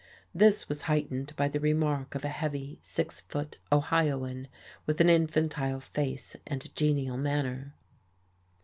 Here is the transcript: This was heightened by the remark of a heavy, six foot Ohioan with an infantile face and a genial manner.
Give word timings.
This 0.33 0.67
was 0.67 0.81
heightened 0.89 1.35
by 1.35 1.47
the 1.47 1.59
remark 1.59 2.15
of 2.15 2.25
a 2.25 2.29
heavy, 2.29 2.79
six 2.81 3.21
foot 3.21 3.59
Ohioan 3.71 4.47
with 4.87 4.99
an 4.99 5.11
infantile 5.11 5.79
face 5.79 6.35
and 6.47 6.65
a 6.65 6.69
genial 6.69 7.17
manner. 7.17 7.75